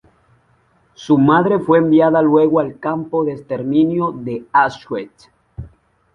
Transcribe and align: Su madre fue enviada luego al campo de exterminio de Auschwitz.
Su 0.95 1.19
madre 1.19 1.59
fue 1.59 1.77
enviada 1.77 2.23
luego 2.23 2.59
al 2.59 2.79
campo 2.79 3.23
de 3.23 3.33
exterminio 3.33 4.11
de 4.11 4.45
Auschwitz. 4.51 5.29